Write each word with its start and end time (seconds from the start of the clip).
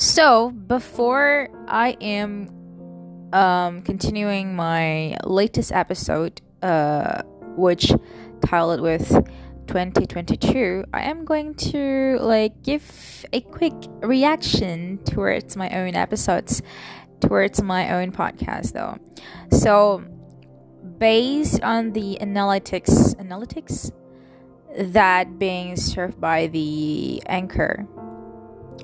So, 0.00 0.48
before 0.50 1.50
I 1.68 1.90
am 2.00 2.48
um, 3.34 3.82
continuing 3.82 4.56
my 4.56 5.14
latest 5.24 5.72
episode, 5.72 6.40
uh, 6.62 7.20
which 7.54 7.92
titled 8.40 8.80
with 8.80 9.10
2022, 9.66 10.86
I 10.94 11.02
am 11.02 11.26
going 11.26 11.52
to 11.72 12.16
like 12.18 12.62
give 12.62 13.26
a 13.34 13.42
quick 13.42 13.74
reaction 14.00 15.04
towards 15.04 15.54
my 15.54 15.68
own 15.68 15.94
episodes, 15.94 16.62
towards 17.20 17.60
my 17.60 17.92
own 17.92 18.10
podcast, 18.10 18.72
though. 18.72 18.96
So, 19.54 20.02
based 20.96 21.62
on 21.62 21.92
the 21.92 22.16
analytics, 22.22 23.16
analytics 23.16 23.92
that 24.78 25.38
being 25.38 25.76
served 25.76 26.18
by 26.18 26.46
the 26.46 27.22
anchor 27.26 27.86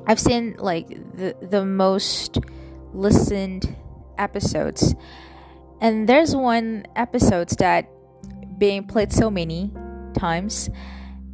I've 0.07 0.21
seen 0.21 0.57
like 0.59 0.89
the 0.89 1.37
the 1.41 1.65
most 1.65 2.39
listened 2.93 3.75
episodes, 4.19 4.95
and 5.81 6.09
there's 6.09 6.35
one 6.35 6.87
episodes 6.97 7.57
that 7.57 7.89
being 8.59 8.85
played 8.85 9.13
so 9.13 9.31
many 9.31 9.73
times. 10.15 10.71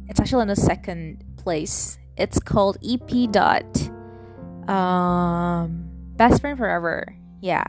It's 0.07 0.19
actually 0.19 0.43
in 0.43 0.47
the 0.49 0.55
second 0.55 1.23
place. 1.37 1.97
It's 2.17 2.39
called 2.39 2.77
EP 2.83 3.31
dot 3.31 3.89
um 4.69 5.89
best 6.15 6.41
friend 6.41 6.57
forever. 6.57 7.15
Yeah. 7.41 7.65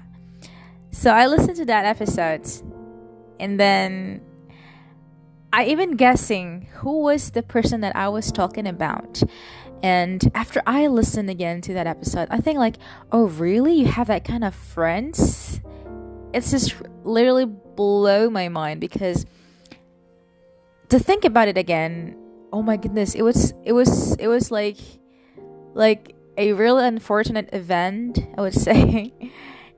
So 0.91 1.11
I 1.11 1.27
listened 1.27 1.57
to 1.57 1.65
that 1.65 1.85
episode, 1.85 2.47
and 3.41 3.59
then 3.59 4.21
I 5.53 5.67
even 5.67 5.97
guessing 5.97 6.69
who 6.75 7.03
was 7.03 7.31
the 7.31 7.43
person 7.43 7.81
that 7.83 7.95
I 7.95 8.09
was 8.09 8.33
talking 8.33 8.67
about. 8.67 9.23
And 9.85 10.31
after 10.35 10.63
I 10.67 10.87
listened 10.87 11.29
again 11.29 11.61
to 11.61 11.75
that 11.75 11.87
episode, 11.87 12.29
I 12.31 12.39
think 12.39 12.59
like, 12.59 12.77
oh 13.13 13.27
really? 13.27 13.75
You 13.75 13.85
have 13.85 14.07
that 14.07 14.25
kind 14.25 14.43
of 14.43 14.55
friends? 14.55 15.61
It's 16.33 16.51
just 16.51 16.75
literally 17.03 17.45
blow 17.45 18.31
my 18.31 18.49
mind 18.49 18.81
because 18.81 19.27
to 20.89 20.99
think 20.99 21.27
about 21.27 21.49
it 21.49 21.59
again, 21.59 22.17
oh 22.51 22.63
my 22.63 22.79
goodness, 22.79 23.15
it 23.15 23.21
was 23.21 23.53
it 23.63 23.73
was 23.73 24.17
it 24.17 24.27
was 24.27 24.51
like 24.51 24.79
like 25.75 26.17
a 26.39 26.55
really 26.55 26.87
unfortunate 26.87 27.51
event, 27.53 28.21
I 28.39 28.41
would 28.41 28.55
say. 28.69 29.13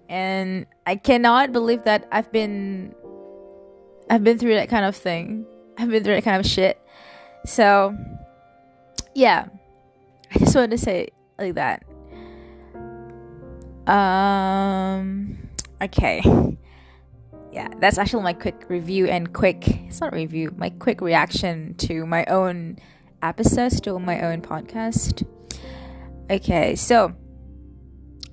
and 0.08 0.66
I 0.86 0.94
cannot 0.94 1.50
believe 1.50 1.82
that 1.82 2.06
I've 2.12 2.30
been 2.30 2.94
I've 4.08 4.22
been 4.22 4.38
through 4.38 4.54
that 4.54 4.68
kind 4.68 4.84
of 4.84 4.94
thing. 4.94 5.46
I've 5.76 5.90
been 5.90 6.04
through 6.04 6.14
that 6.14 6.22
kind 6.22 6.38
of 6.38 6.46
shit. 6.46 6.80
So 7.44 7.96
yeah, 9.12 9.48
I 10.34 10.38
just 10.38 10.54
wanted 10.54 10.72
to 10.72 10.78
say 10.78 11.08
like 11.38 11.54
that. 11.54 11.84
Um. 13.86 15.48
Okay. 15.82 16.22
Yeah, 17.52 17.68
that's 17.80 17.96
actually 17.96 18.22
my 18.22 18.34
quick 18.34 18.66
review 18.68 19.06
and 19.06 19.32
quick. 19.32 19.66
It's 19.86 20.00
not 20.00 20.12
review. 20.12 20.52
My 20.56 20.70
quick 20.70 21.00
reaction 21.00 21.74
to 21.78 22.04
my 22.04 22.24
own 22.26 22.78
episodes 23.22 23.80
to 23.82 23.98
my 23.98 24.20
own 24.20 24.42
podcast. 24.42 25.26
Okay, 26.30 26.74
so 26.74 27.14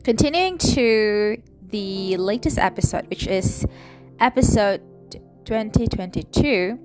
continuing 0.04 0.58
to 0.58 1.42
the 1.70 2.18
latest 2.18 2.58
episode, 2.58 3.08
which 3.08 3.28
is 3.28 3.66
episode 4.20 4.82
2022. 5.46 6.80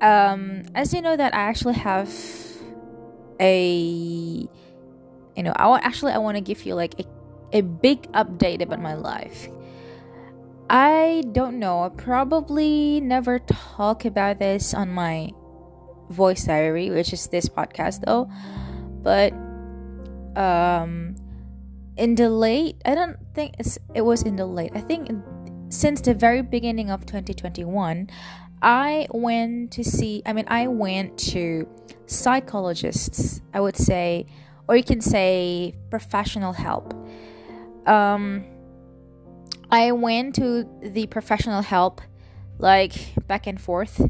Um, 0.00 0.62
as 0.74 0.92
you 0.92 1.02
know, 1.02 1.16
that 1.16 1.34
I 1.34 1.38
actually 1.38 1.74
have 1.74 2.08
a 3.40 4.48
you 5.36 5.42
know 5.42 5.52
i 5.56 5.66
want 5.66 5.84
actually 5.84 6.12
i 6.12 6.18
want 6.18 6.36
to 6.36 6.40
give 6.40 6.64
you 6.64 6.74
like 6.74 6.98
a, 7.00 7.04
a 7.58 7.60
big 7.60 8.10
update 8.12 8.62
about 8.62 8.80
my 8.80 8.94
life. 8.94 9.48
I 10.68 11.22
don't 11.30 11.60
know 11.60 11.84
i 11.84 11.88
probably 11.90 13.00
never 13.00 13.38
talk 13.38 14.04
about 14.04 14.40
this 14.40 14.74
on 14.74 14.90
my 14.90 15.30
voice 16.10 16.44
diary 16.44 16.90
which 16.90 17.12
is 17.12 17.26
this 17.28 17.48
podcast 17.48 18.04
though. 18.04 18.28
But 19.02 19.32
um 20.34 21.14
in 21.96 22.14
the 22.14 22.28
late 22.28 22.76
i 22.84 22.94
don't 22.94 23.16
think 23.32 23.54
it 23.94 24.02
was 24.02 24.22
in 24.22 24.36
the 24.36 24.44
late 24.44 24.70
i 24.74 24.80
think 24.80 25.08
since 25.70 26.02
the 26.02 26.12
very 26.12 26.42
beginning 26.42 26.90
of 26.90 27.06
2021 27.06 28.06
I 28.62 29.06
went 29.10 29.72
to 29.72 29.84
see, 29.84 30.22
I 30.24 30.32
mean, 30.32 30.46
I 30.48 30.66
went 30.66 31.18
to 31.30 31.68
psychologists, 32.06 33.40
I 33.52 33.60
would 33.60 33.76
say, 33.76 34.26
or 34.68 34.76
you 34.76 34.84
can 34.84 35.00
say 35.00 35.74
professional 35.90 36.52
help. 36.52 36.94
Um, 37.86 38.44
I 39.70 39.92
went 39.92 40.34
to 40.36 40.68
the 40.82 41.06
professional 41.06 41.62
help 41.62 42.00
like 42.58 43.14
back 43.26 43.46
and 43.46 43.60
forth 43.60 44.00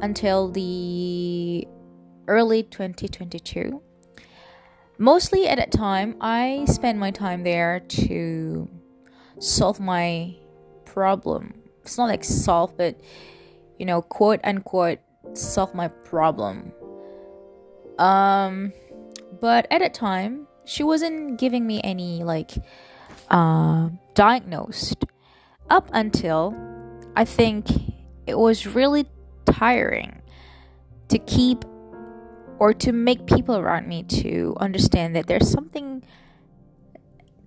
until 0.00 0.50
the 0.50 1.66
early 2.26 2.62
2022. 2.62 3.82
Mostly 4.98 5.46
at 5.46 5.58
that 5.58 5.72
time, 5.72 6.16
I 6.20 6.64
spent 6.66 6.98
my 6.98 7.10
time 7.10 7.44
there 7.44 7.80
to 7.80 8.68
solve 9.38 9.80
my 9.80 10.34
problem. 10.84 11.54
It's 11.82 11.96
not 11.96 12.06
like 12.06 12.24
solve, 12.24 12.76
but 12.76 13.00
you 13.78 13.86
know, 13.86 14.02
quote 14.02 14.40
unquote, 14.44 14.98
solve 15.34 15.74
my 15.74 15.88
problem. 15.88 16.72
Um, 17.98 18.72
but 19.40 19.66
at 19.70 19.80
that 19.80 19.94
time, 19.94 20.46
she 20.64 20.82
wasn't 20.82 21.38
giving 21.38 21.66
me 21.66 21.80
any 21.82 22.22
like 22.22 22.52
uh, 23.30 23.90
diagnosed 24.14 25.04
up 25.70 25.90
until 25.92 26.56
I 27.16 27.24
think 27.24 27.66
it 28.26 28.38
was 28.38 28.66
really 28.66 29.06
tiring 29.46 30.22
to 31.08 31.18
keep 31.18 31.64
or 32.58 32.74
to 32.74 32.92
make 32.92 33.26
people 33.26 33.56
around 33.56 33.88
me 33.88 34.02
to 34.02 34.56
understand 34.60 35.16
that 35.16 35.26
there's 35.26 35.48
something 35.48 36.02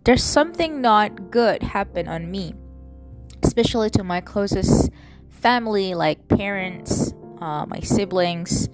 there's 0.03 0.23
something 0.23 0.81
not 0.81 1.29
good 1.29 1.61
happen 1.61 2.07
on 2.07 2.31
me 2.31 2.55
especially 3.43 3.89
to 3.91 4.03
my 4.03 4.21
closest 4.21 4.89
family, 5.29 5.93
like 5.93 6.27
parents, 6.27 7.13
uh, 7.41 7.65
my 7.67 7.79
siblings, 7.79 8.69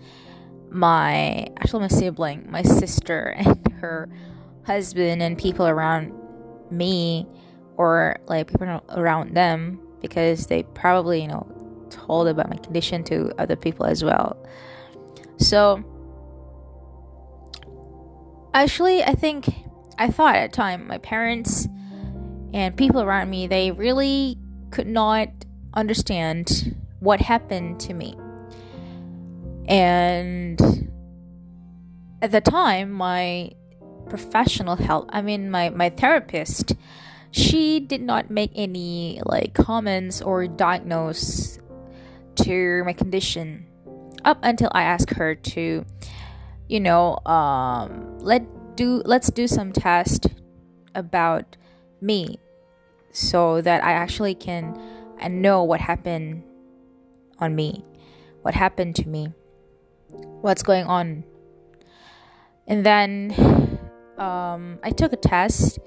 my 0.77 1.47
actually 1.57 1.81
my 1.81 1.87
sibling, 1.87 2.49
my 2.49 2.61
sister, 2.61 3.27
and 3.37 3.71
her 3.73 4.09
husband, 4.65 5.21
and 5.21 5.37
people 5.37 5.67
around 5.67 6.13
me, 6.71 7.27
or 7.75 8.17
like 8.27 8.47
people 8.47 8.81
around 8.89 9.35
them, 9.35 9.79
because 10.01 10.47
they 10.47 10.63
probably 10.63 11.21
you 11.21 11.27
know 11.27 11.45
told 11.89 12.27
about 12.27 12.49
my 12.49 12.57
condition 12.57 13.03
to 13.05 13.33
other 13.37 13.55
people 13.55 13.85
as 13.85 14.03
well. 14.03 14.37
So 15.37 15.83
actually, 18.53 19.03
I 19.03 19.13
think 19.13 19.49
I 19.97 20.09
thought 20.09 20.35
at 20.35 20.51
the 20.51 20.55
time 20.55 20.87
my 20.87 20.99
parents 20.99 21.67
and 22.53 22.77
people 22.77 23.01
around 23.01 23.29
me 23.29 23.45
they 23.45 23.71
really 23.71 24.37
could 24.71 24.87
not 24.87 25.29
understand 25.73 26.75
what 26.99 27.21
happened 27.21 27.79
to 27.81 27.93
me. 27.93 28.15
And 29.67 30.61
at 32.21 32.31
the 32.31 32.41
time, 32.41 32.91
my 32.91 33.51
professional 34.09 34.75
help, 34.75 35.09
I 35.09 35.21
mean, 35.21 35.51
my, 35.51 35.69
my 35.69 35.89
therapist, 35.89 36.73
she 37.31 37.79
did 37.79 38.01
not 38.01 38.29
make 38.29 38.51
any 38.55 39.21
like 39.25 39.53
comments 39.53 40.21
or 40.21 40.47
diagnose 40.47 41.59
to 42.35 42.83
my 42.85 42.93
condition 42.93 43.65
up 44.23 44.39
until 44.43 44.69
I 44.73 44.83
asked 44.83 45.11
her 45.11 45.35
to, 45.35 45.85
you 46.67 46.79
know, 46.79 47.17
um, 47.25 48.19
let 48.19 48.43
do 48.75 49.01
let's 49.05 49.31
do 49.31 49.47
some 49.47 49.71
test 49.73 50.27
about 50.95 51.57
me 51.99 52.39
so 53.11 53.61
that 53.61 53.83
I 53.83 53.91
actually 53.93 54.35
can 54.35 54.79
and 55.19 55.41
know 55.41 55.63
what 55.63 55.81
happened 55.81 56.43
on 57.39 57.55
me, 57.55 57.83
what 58.43 58.53
happened 58.53 58.95
to 58.97 59.07
me, 59.07 59.33
what's 60.41 60.63
going 60.63 60.85
on. 60.85 61.23
And 62.67 62.85
then 62.85 63.79
um, 64.17 64.79
I 64.83 64.91
took 64.91 65.13
a 65.13 65.17
test. 65.17 65.79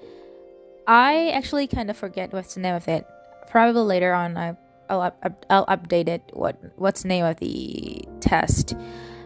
I 0.87 1.31
actually 1.31 1.67
kind 1.67 1.91
of 1.91 1.97
forget 1.97 2.33
what's 2.33 2.55
the 2.55 2.61
name 2.61 2.75
of 2.75 2.89
it. 2.89 3.07
Probably 3.49 3.83
later 3.83 4.13
on, 4.13 4.37
I, 4.37 4.57
I'll, 4.89 5.03
up, 5.03 5.45
I'll 5.51 5.67
update 5.67 6.09
it. 6.09 6.23
What 6.33 6.57
what's 6.77 7.03
the 7.03 7.09
name 7.09 7.25
of 7.25 7.37
the 7.39 8.05
test? 8.21 8.75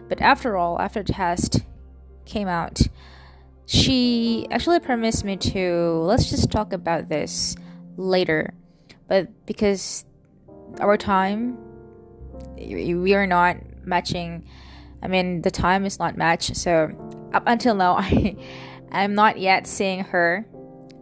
But 0.09 0.21
after 0.21 0.57
all, 0.57 0.79
after 0.79 1.01
the 1.01 1.13
test 1.13 1.61
came 2.25 2.47
out, 2.47 2.81
she 3.65 4.45
actually 4.51 4.79
promised 4.79 5.23
me 5.23 5.37
to 5.37 5.99
let's 6.03 6.29
just 6.29 6.51
talk 6.51 6.71
about 6.71 7.09
this 7.09 7.55
later 7.97 8.53
but 9.07 9.27
because 9.45 10.05
our 10.79 10.97
time 10.97 11.57
we 12.57 13.13
are 13.13 13.27
not 13.27 13.57
matching 13.83 14.45
i 15.05 15.07
mean 15.07 15.41
the 15.41 15.51
time 15.51 15.85
is 15.85 15.99
not 15.99 16.17
matched 16.17 16.55
so 16.55 16.89
up 17.33 17.43
until 17.45 17.75
now 17.75 17.95
i 17.99 18.35
I'm 18.95 19.13
not 19.13 19.39
yet 19.39 19.67
seeing 19.67 20.05
her 20.05 20.45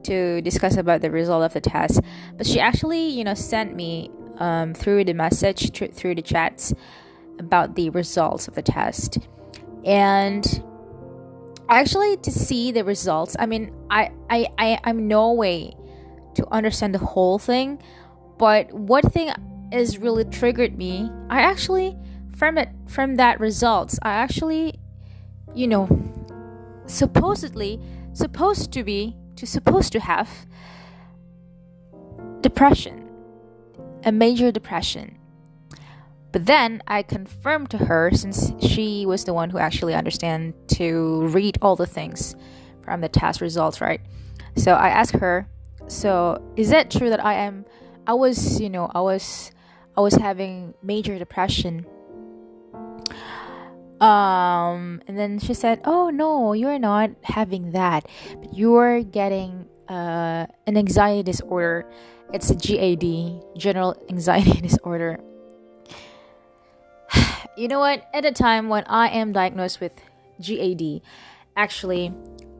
to 0.05 0.41
discuss 0.41 0.77
about 0.77 1.01
the 1.01 1.11
result 1.11 1.43
of 1.43 1.53
the 1.53 1.61
test, 1.61 2.01
but 2.37 2.47
she 2.47 2.59
actually, 2.59 3.07
you 3.09 3.23
know, 3.23 3.35
sent 3.35 3.75
me 3.75 4.09
um, 4.39 4.73
through 4.73 5.05
the 5.05 5.13
message 5.13 5.71
tr- 5.71 5.85
through 5.85 6.15
the 6.15 6.21
chats 6.21 6.73
about 7.39 7.75
the 7.75 7.89
results 7.91 8.47
of 8.47 8.55
the 8.55 8.63
test, 8.63 9.19
and 9.85 10.63
actually 11.69 12.17
to 12.17 12.31
see 12.31 12.71
the 12.71 12.83
results. 12.83 13.35
I 13.39 13.45
mean, 13.45 13.71
I 13.89 14.11
I 14.29 14.47
I 14.57 14.79
I'm 14.83 15.07
no 15.07 15.33
way 15.33 15.75
to 16.35 16.47
understand 16.51 16.95
the 16.95 16.99
whole 16.99 17.37
thing, 17.37 17.81
but 18.39 18.73
one 18.73 19.03
thing 19.03 19.31
is 19.71 19.99
really 19.99 20.25
triggered 20.25 20.77
me. 20.77 21.11
I 21.29 21.41
actually 21.41 21.95
from 22.35 22.57
it 22.57 22.69
from 22.87 23.15
that 23.15 23.39
results, 23.39 23.99
I 24.01 24.11
actually, 24.11 24.79
you 25.53 25.67
know, 25.67 25.87
supposedly 26.85 27.79
supposed 28.13 28.71
to 28.73 28.83
be 28.83 29.15
to 29.35 29.47
supposed 29.47 29.91
to 29.93 29.99
have 29.99 30.29
depression, 32.41 33.09
a 34.03 34.11
major 34.11 34.51
depression. 34.51 35.17
But 36.31 36.47
then 36.47 36.81
I 36.87 37.03
confirmed 37.03 37.69
to 37.71 37.77
her 37.77 38.09
since 38.11 38.51
she 38.59 39.05
was 39.05 39.23
the 39.23 39.33
one 39.33 39.51
who 39.51 39.59
actually 39.59 39.93
understand 39.93 40.55
to 40.69 41.27
read 41.27 41.59
all 41.61 41.75
the 41.75 41.85
things 41.85 42.35
from 42.81 43.01
the 43.01 43.09
test 43.09 43.39
results, 43.39 43.79
right? 43.81 44.01
So 44.57 44.73
I 44.73 44.89
asked 44.89 45.15
her, 45.17 45.47
so 45.87 46.41
is 46.55 46.71
it 46.71 46.89
true 46.89 47.09
that 47.09 47.23
I 47.23 47.35
am 47.35 47.65
I 48.05 48.13
was, 48.13 48.59
you 48.59 48.69
know, 48.69 48.91
I 48.93 49.01
was 49.01 49.51
I 49.95 50.01
was 50.01 50.15
having 50.15 50.73
major 50.81 51.17
depression 51.17 51.85
um 54.03 55.01
and 55.07 55.17
then 55.17 55.39
she 55.39 55.53
said 55.53 55.79
oh 55.85 56.09
no 56.09 56.51
you're 56.51 56.77
not 56.77 57.09
having 57.23 57.71
that 57.71 58.05
but 58.41 58.53
you're 58.53 59.01
getting 59.01 59.65
uh 59.87 60.45
an 60.67 60.77
anxiety 60.77 61.23
disorder. 61.23 61.85
It's 62.33 62.49
a 62.49 62.55
gad 62.55 63.03
general 63.57 63.95
anxiety 64.09 64.59
disorder. 64.67 65.19
You 67.55 67.67
know 67.67 67.77
what? 67.77 68.09
At 68.13 68.25
a 68.25 68.31
time 68.31 68.67
when 68.67 68.83
i 68.87 69.07
am 69.07 69.31
diagnosed 69.31 69.79
with 69.79 69.93
gad 70.41 71.01
actually 71.55 72.07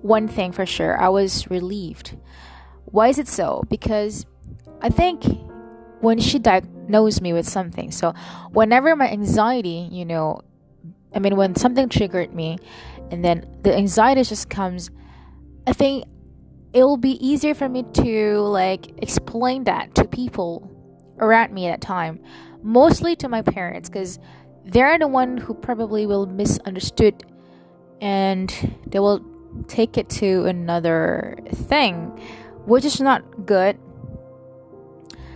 one 0.02 0.28
thing 0.28 0.52
for 0.52 0.66
sure 0.66 1.00
i 1.00 1.10
was 1.10 1.50
relieved. 1.50 2.16
Why 2.86 3.08
is 3.10 3.18
it 3.20 3.28
so? 3.28 3.64
Because 3.70 4.26
i 4.82 4.90
think 4.90 5.26
when 6.00 6.20
she 6.20 6.38
diagnosed 6.38 7.22
me 7.22 7.32
with 7.34 7.48
something 7.48 7.90
so 7.90 8.14
whenever 8.52 8.96
my 8.96 9.10
anxiety 9.10 9.88
you 9.90 10.04
know 10.06 10.42
I 11.16 11.20
mean, 11.20 11.36
when 11.36 11.56
something 11.56 11.90
triggered 11.90 12.34
me 12.34 12.58
and 13.12 13.24
then 13.24 13.46
the 13.62 13.76
anxiety 13.76 14.24
just 14.24 14.50
comes, 14.50 14.90
I 15.68 15.74
think 15.74 16.06
it'll 16.74 16.98
be 16.98 17.24
easier 17.26 17.54
for 17.54 17.70
me 17.70 17.84
to 17.94 18.40
like 18.40 18.92
explain 19.02 19.66
that 19.66 19.94
to 19.96 20.08
people 20.08 20.70
around 21.20 21.54
me 21.54 21.68
at 21.68 21.80
that 21.80 21.86
time, 21.86 22.20
mostly 22.64 23.16
to 23.18 23.30
my 23.30 23.42
parents, 23.42 23.90
because 23.90 24.20
they're 24.66 24.98
the 24.98 25.08
one 25.08 25.38
who 25.38 25.54
probably 25.54 26.06
will 26.06 26.26
misunderstood 26.26 27.24
and 28.02 28.76
they 28.88 29.00
will 29.00 29.24
take 29.68 29.98
it 29.98 30.10
to 30.10 30.46
another 30.46 31.38
thing, 31.54 32.08
which 32.66 32.86
is 32.86 33.00
not 33.00 33.46
good. 33.46 33.78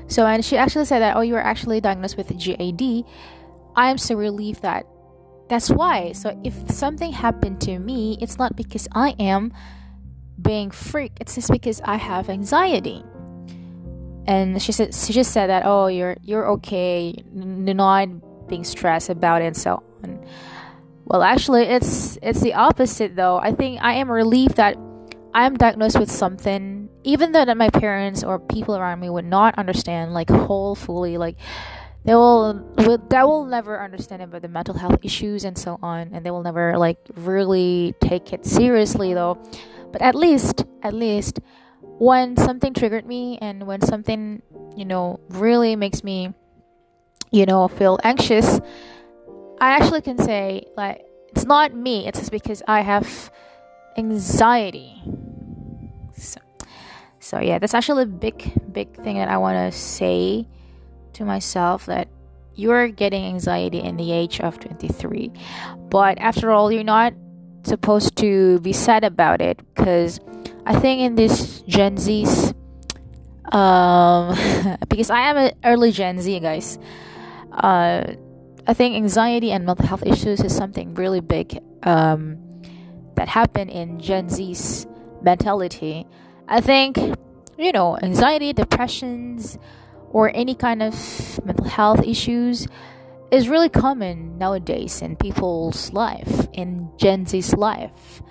So, 0.08 0.26
and 0.26 0.44
she 0.44 0.58
actually 0.58 0.86
said 0.86 1.00
that, 1.00 1.16
oh, 1.16 1.22
you 1.22 1.34
were 1.34 1.44
actually 1.44 1.82
diagnosed 1.82 2.18
with 2.18 2.30
GAD. 2.30 3.04
I 3.76 3.90
am 3.90 3.98
so 3.98 4.16
relieved 4.16 4.62
that 4.64 4.88
that's 5.50 5.70
why. 5.70 6.12
So 6.12 6.40
if 6.44 6.54
something 6.72 7.12
happened 7.12 7.62
to 7.62 7.80
me, 7.80 8.18
it's 8.22 8.38
not 8.38 8.56
because 8.56 8.88
I 8.92 9.16
am 9.20 9.54
being 10.42 10.72
freak. 10.72 11.14
It's 11.20 11.36
just 11.36 11.52
because 11.52 11.82
I 11.84 11.96
have 11.98 12.30
anxiety. 12.30 13.04
And 14.28 14.62
she 14.62 14.72
said 14.72 14.94
she 14.94 15.14
just 15.14 15.32
said 15.32 15.48
that 15.48 15.64
oh 15.66 15.88
you're 15.88 16.18
you're 16.22 16.52
okay, 16.52 17.14
you're 17.34 17.74
not 17.74 18.48
being 18.48 18.64
stressed 18.64 19.10
about 19.10 19.42
it 19.42 19.46
and 19.46 19.58
so 19.58 19.84
on. 20.04 20.26
Well, 21.06 21.24
actually, 21.24 21.64
it's 21.64 22.18
it's 22.22 22.42
the 22.42 22.54
opposite 22.56 23.16
though. 23.16 23.38
I 23.38 23.54
think 23.54 23.82
I 23.82 23.94
am 23.94 24.12
relieved 24.12 24.58
that 24.58 24.78
I 25.34 25.46
am 25.46 25.56
diagnosed 25.56 25.98
with 25.98 26.12
something, 26.12 26.90
even 27.04 27.32
though 27.32 27.46
that 27.46 27.56
my 27.56 27.70
parents 27.70 28.24
or 28.24 28.40
people 28.40 28.76
around 28.76 29.00
me 29.00 29.10
would 29.10 29.26
not 29.26 29.58
understand 29.58 30.14
like 30.14 30.30
whole 30.30 30.76
fully 30.76 31.18
like 31.18 31.38
they 32.04 32.16
will, 32.16 32.54
that 33.10 33.28
will 33.28 33.46
never 33.46 33.82
understand 33.82 34.22
about 34.22 34.42
the 34.42 34.48
mental 34.48 34.76
health 34.76 35.00
issues 35.04 35.44
and 35.44 35.58
so 35.58 35.78
on 35.82 36.12
and 36.14 36.26
they 36.26 36.32
will 36.32 36.44
never 36.44 36.78
like 36.78 36.98
really 37.16 37.94
take 38.00 38.32
it 38.32 38.46
seriously 38.46 39.14
though. 39.14 39.38
But 39.92 40.02
at 40.02 40.16
least 40.16 40.66
at 40.84 40.94
least 40.94 41.40
when 42.00 42.38
something 42.38 42.74
triggered 42.74 43.06
me 43.06 43.38
and 43.42 43.66
when 43.66 43.82
something 43.82 44.42
you 44.76 44.86
know 44.86 45.20
really 45.30 45.76
makes 45.76 46.04
me 46.04 46.34
you 47.32 47.46
know 47.46 47.68
feel 47.68 48.00
anxious 48.04 48.60
i 49.60 49.72
actually 49.72 50.02
can 50.02 50.18
say 50.18 50.64
like 50.78 51.04
it's 51.30 51.46
not 51.46 51.74
me 51.74 52.08
it's 52.08 52.20
just 52.20 52.32
because 52.32 52.62
i 52.68 52.82
have 52.82 53.32
anxiety. 53.98 55.02
So, 56.16 56.40
so 57.20 57.40
yeah 57.40 57.58
that's 57.58 57.74
actually 57.74 58.04
a 58.04 58.06
big 58.06 58.54
big 58.72 58.96
thing 58.96 59.18
that 59.18 59.28
i 59.28 59.38
want 59.38 59.56
to 59.56 59.78
say 59.78 60.48
to 61.18 61.26
myself 61.26 61.86
that 61.88 62.08
you're 62.56 62.88
getting 62.88 63.26
anxiety 63.26 63.80
in 63.80 63.98
the 63.98 64.12
age 64.12 64.40
of 64.40 64.60
23. 64.60 65.32
But 65.90 66.18
after 66.20 66.52
all, 66.52 66.72
you're 66.72 66.84
not 66.84 67.14
supposed 67.64 68.16
to 68.18 68.60
be 68.62 68.74
sad 68.74 69.04
about 69.04 69.42
it 69.42 69.60
because 69.76 70.20
I 70.66 70.80
think 70.80 71.02
in 71.02 71.16
this 71.16 71.62
Gen 71.62 71.98
Z's, 71.98 72.54
um, 73.52 74.36
because 74.90 75.10
I 75.10 75.22
am 75.22 75.38
an 75.38 75.52
early 75.64 75.92
Gen 75.92 76.20
Z, 76.20 76.40
guys, 76.40 76.80
uh, 77.52 78.14
I 78.68 78.74
think 78.74 78.96
anxiety 78.96 79.52
and 79.52 79.66
mental 79.66 79.86
health 79.86 80.06
issues 80.06 80.42
is 80.42 80.56
something 80.56 80.94
really 80.96 81.22
big 81.22 81.60
um, 81.84 82.38
that 83.16 83.30
happen 83.30 83.70
in 83.70 84.00
Gen 84.00 84.30
Z's 84.30 84.88
mentality. 85.22 86.06
I 86.48 86.62
think, 86.62 86.98
you 87.58 87.72
know, 87.72 87.98
anxiety, 88.02 88.52
depressions, 88.52 89.58
or 90.12 90.32
any 90.34 90.56
kind 90.56 90.82
of 90.82 90.94
mental 91.46 91.66
health 91.66 92.04
issues 92.06 92.68
is 93.32 93.50
really 93.50 93.70
common 93.70 94.38
nowadays 94.38 95.02
in 95.02 95.16
people's 95.16 95.92
life, 95.92 96.48
in 96.54 96.90
Gen 96.98 97.26
Z's 97.26 97.54
life. 97.54 98.22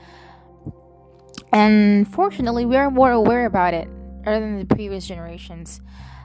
And 1.53 2.09
fortunately, 2.09 2.65
we 2.65 2.77
are 2.77 2.91
more 2.91 3.11
aware 3.11 3.47
about 3.47 3.75
it 3.75 3.89
rather 4.25 4.41
than 4.41 4.59
the 4.59 4.75
previous 4.75 5.07
generations. 5.07 5.81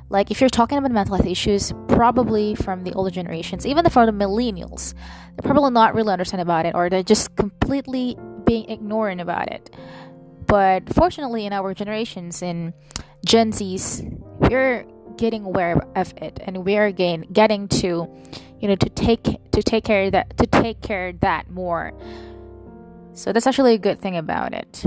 Like, 0.09 0.29
if 0.29 0.41
you're 0.41 0.49
talking 0.49 0.77
about 0.77 0.91
mental 0.91 1.15
health 1.15 1.27
issues, 1.27 1.71
probably 1.87 2.55
from 2.55 2.83
the 2.83 2.91
older 2.93 3.11
generations, 3.11 3.65
even 3.65 3.87
from 3.89 4.07
the 4.07 4.25
millennials, 4.25 4.93
they're 5.35 5.49
probably 5.49 5.71
not 5.71 5.95
really 5.95 6.11
understand 6.11 6.41
about 6.41 6.65
it 6.65 6.75
or 6.75 6.89
they're 6.89 7.03
just 7.03 7.35
completely 7.37 8.17
being 8.45 8.65
ignorant 8.65 9.21
about 9.21 9.49
it. 9.49 9.73
But 10.47 10.93
fortunately, 10.93 11.45
in 11.45 11.53
our 11.53 11.73
generations, 11.73 12.41
in 12.41 12.73
Gen 13.25 13.53
Z's, 13.53 14.03
we're 14.39 14.85
getting 15.21 15.45
aware 15.45 15.79
of 15.95 16.15
it 16.17 16.39
and 16.41 16.65
we 16.65 16.75
are 16.75 16.87
again 16.87 17.23
getting 17.31 17.67
to 17.67 18.09
you 18.59 18.67
know 18.67 18.75
to 18.75 18.89
take 18.89 19.23
to 19.51 19.61
take 19.61 19.83
care 19.83 20.05
of 20.05 20.13
that 20.13 20.35
to 20.35 20.47
take 20.47 20.81
care 20.81 21.09
of 21.09 21.19
that 21.19 21.47
more. 21.49 21.93
So 23.13 23.31
that's 23.31 23.45
actually 23.45 23.75
a 23.75 23.77
good 23.77 24.01
thing 24.01 24.17
about 24.17 24.53
it. 24.53 24.83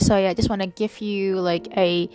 So 0.00 0.18
yeah 0.18 0.30
i 0.30 0.34
just 0.34 0.50
want 0.50 0.62
to 0.62 0.68
give 0.68 1.00
you 1.00 1.40
like 1.40 1.68
a 1.76 2.10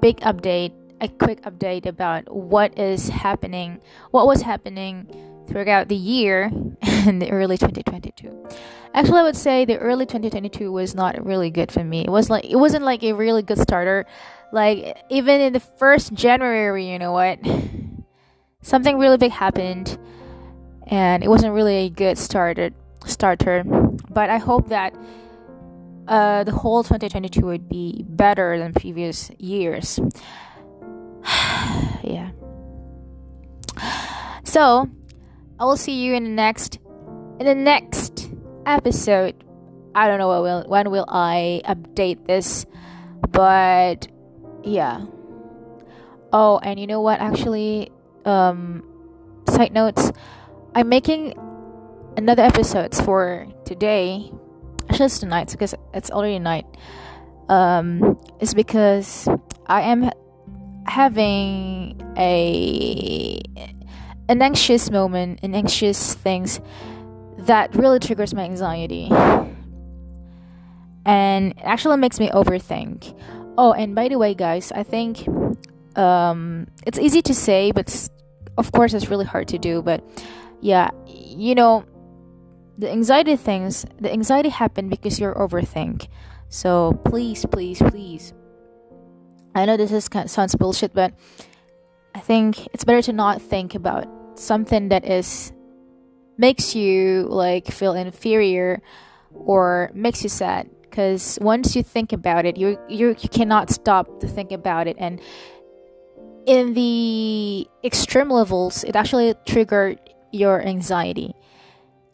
big 0.00 0.20
update 0.20 0.72
a 1.00 1.08
quick 1.08 1.42
update 1.42 1.84
about 1.84 2.24
what 2.34 2.78
is 2.78 3.08
happening 3.10 3.80
what 4.10 4.26
was 4.26 4.40
happening 4.40 5.06
throughout 5.46 5.88
the 5.88 5.96
year 5.96 6.50
in 7.06 7.18
the 7.18 7.30
early 7.30 7.58
2022 7.58 8.48
actually 8.94 9.20
i 9.20 9.22
would 9.22 9.36
say 9.36 9.66
the 9.66 9.76
early 9.76 10.06
2022 10.06 10.72
was 10.72 10.94
not 10.94 11.24
really 11.24 11.50
good 11.50 11.70
for 11.70 11.84
me. 11.84 12.00
It 12.00 12.10
was 12.10 12.30
like 12.30 12.44
it 12.44 12.56
wasn't 12.56 12.84
like 12.84 13.02
a 13.04 13.12
really 13.12 13.42
good 13.42 13.58
starter 13.58 14.06
like 14.52 14.96
even 15.10 15.40
in 15.40 15.52
the 15.52 15.60
first 15.60 16.12
January, 16.12 16.90
you 16.90 16.98
know 16.98 17.12
what? 17.12 17.38
Something 18.62 18.98
really 18.98 19.16
big 19.16 19.32
happened 19.32 19.98
and 20.86 21.24
it 21.24 21.28
wasn't 21.28 21.52
really 21.52 21.86
a 21.86 21.90
good 21.90 22.18
started 22.18 22.74
starter. 23.06 23.64
But 23.64 24.30
I 24.30 24.38
hope 24.38 24.68
that 24.68 24.94
uh, 26.08 26.44
the 26.44 26.52
whole 26.52 26.82
2022 26.82 27.44
would 27.44 27.68
be 27.68 28.04
better 28.08 28.58
than 28.58 28.72
previous 28.72 29.30
years. 29.38 29.98
yeah. 32.02 32.30
So, 34.44 34.88
I 35.58 35.64
will 35.64 35.76
see 35.76 36.02
you 36.02 36.14
in 36.14 36.24
the 36.24 36.30
next 36.30 36.78
in 37.40 37.46
the 37.46 37.54
next 37.54 38.30
episode. 38.64 39.34
I 39.94 40.06
don't 40.06 40.18
know 40.18 40.28
will 40.28 40.64
when 40.68 40.90
will 40.90 41.06
I 41.08 41.62
update 41.64 42.26
this, 42.26 42.64
but 43.30 44.06
yeah. 44.66 45.06
Oh, 46.32 46.58
and 46.62 46.78
you 46.78 46.86
know 46.86 47.00
what? 47.00 47.20
Actually, 47.20 47.90
um, 48.24 48.82
side 49.48 49.72
notes, 49.72 50.12
I'm 50.74 50.88
making 50.88 51.34
another 52.16 52.42
episodes 52.42 53.00
for 53.00 53.46
today. 53.64 54.30
actually 54.88 55.06
it's 55.06 55.18
tonight 55.18 55.50
because 55.50 55.74
it's 55.94 56.10
already 56.10 56.38
night 56.38 56.66
um 57.48 58.18
is 58.40 58.54
because 58.54 59.28
i 59.66 59.82
am 59.82 60.10
having 60.86 62.00
a 62.16 63.40
an 64.28 64.42
anxious 64.42 64.90
moment 64.90 65.40
and 65.42 65.54
anxious 65.54 66.14
things 66.14 66.60
that 67.38 67.74
really 67.74 67.98
triggers 67.98 68.34
my 68.34 68.42
anxiety 68.42 69.08
and 71.04 71.54
actually 71.62 71.96
makes 71.96 72.18
me 72.18 72.28
overthink 72.30 73.14
oh 73.58 73.72
and 73.72 73.94
by 73.94 74.08
the 74.08 74.18
way 74.18 74.34
guys 74.34 74.72
i 74.72 74.82
think 74.82 75.26
um 75.96 76.66
it's 76.86 76.98
easy 76.98 77.22
to 77.22 77.34
say 77.34 77.72
but 77.72 78.08
of 78.58 78.72
course 78.72 78.92
it's 78.94 79.08
really 79.08 79.24
hard 79.24 79.48
to 79.48 79.58
do 79.58 79.82
but 79.82 80.02
yeah 80.60 80.90
you 81.06 81.54
know 81.54 81.84
the 82.78 82.90
anxiety 82.90 83.36
things 83.36 83.86
the 84.00 84.12
anxiety 84.12 84.48
happen 84.50 84.88
because 84.88 85.18
you're 85.18 85.34
overthink. 85.34 86.08
So 86.48 86.92
please 87.04 87.44
please 87.46 87.80
please. 87.80 88.32
I 89.54 89.64
know 89.64 89.76
this 89.76 89.92
is 89.92 90.08
sounds 90.30 90.54
bullshit 90.54 90.92
but 90.92 91.14
i 92.14 92.20
think 92.20 92.66
it's 92.74 92.84
better 92.84 93.00
to 93.00 93.12
not 93.12 93.40
think 93.40 93.74
about 93.74 94.06
something 94.38 94.90
that 94.90 95.04
is 95.08 95.52
makes 96.36 96.74
you 96.74 97.26
like 97.30 97.66
feel 97.72 97.94
inferior 97.94 98.82
or 99.32 99.90
makes 99.94 100.22
you 100.22 100.28
sad 100.28 100.68
because 100.96 101.36
once 101.42 101.76
you 101.76 101.82
think 101.82 102.14
about 102.14 102.46
it 102.46 102.56
you 102.56 102.78
you 102.88 103.14
you 103.20 103.28
cannot 103.28 103.68
stop 103.68 104.18
to 104.20 104.26
think 104.26 104.50
about 104.50 104.88
it. 104.88 104.96
And 104.98 105.20
in 106.46 106.72
the 106.72 107.68
extreme 107.84 108.30
levels 108.30 108.82
it 108.82 108.96
actually 108.96 109.34
triggered 109.44 110.00
your 110.32 110.62
anxiety. 110.62 111.34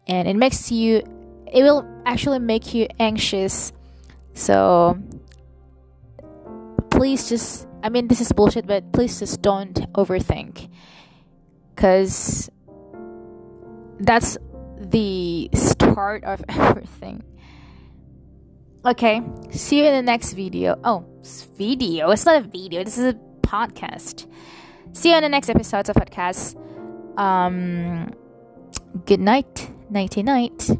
And 0.08 0.26
it 0.26 0.34
makes 0.34 0.72
you 0.72 0.98
it 1.46 1.62
will 1.62 1.86
actually 2.04 2.40
make 2.40 2.74
you 2.74 2.88
anxious. 2.98 3.72
So 4.34 4.98
please 6.90 7.28
just 7.28 7.68
i 7.84 7.88
mean 7.88 8.08
this 8.08 8.20
is 8.20 8.32
bullshit 8.32 8.66
but 8.66 8.92
please 8.92 9.20
just 9.20 9.42
don't 9.42 9.78
overthink. 9.92 10.68
Because 11.70 12.50
that's 14.00 14.36
the 14.76 15.50
start 15.54 16.24
of 16.24 16.42
everything 16.48 17.22
okay 18.84 19.22
see 19.50 19.78
you 19.80 19.84
in 19.84 19.94
the 19.94 20.02
next 20.02 20.32
video. 20.32 20.78
Oh 20.84 21.04
video? 21.56 22.10
It's 22.10 22.26
not 22.26 22.44
a 22.44 22.46
video 22.46 22.84
this 22.84 22.98
is 22.98 23.14
a 23.14 23.18
podcast. 23.42 24.26
See 24.92 25.10
you 25.10 25.16
in 25.16 25.22
the 25.22 25.28
next 25.28 25.48
episodes 25.48 25.88
of 25.88 25.96
podcast 25.96 26.56
um 27.18 28.12
good 29.06 29.20
night 29.20 29.70
nighty 29.90 30.22
night 30.22 30.70